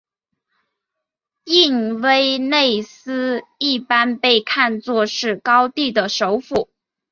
[1.43, 6.71] 印威内斯一般被看作是高地的首府。